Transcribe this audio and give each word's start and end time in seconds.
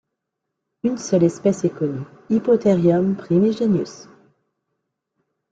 Une 0.83 0.97
seule 0.97 1.25
espèce 1.25 1.63
est 1.63 1.69
connue 1.69 2.01
Hippotherium 2.31 3.15
primigenius. 3.15 4.07